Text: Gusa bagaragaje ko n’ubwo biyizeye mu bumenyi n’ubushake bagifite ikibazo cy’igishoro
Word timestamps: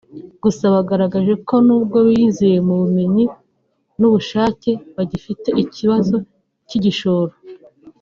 Gusa 0.43 0.63
bagaragaje 0.75 1.33
ko 1.47 1.55
n’ubwo 1.65 1.97
biyizeye 2.07 2.57
mu 2.67 2.75
bumenyi 2.81 3.23
n’ubushake 3.99 4.71
bagifite 4.95 5.47
ikibazo 5.63 6.15
cy’igishoro 6.67 7.33